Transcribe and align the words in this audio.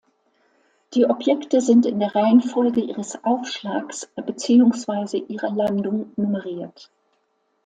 Die 0.95 1.05
Objekte 1.05 1.61
sind 1.61 1.85
in 1.85 1.99
der 1.99 2.15
Reihenfolge 2.15 2.81
ihres 2.81 3.23
Aufschlags 3.23 4.09
beziehungsweise 4.25 5.17
ihrer 5.17 5.51
Landung 5.51 6.11
nummeriert. 6.15 6.89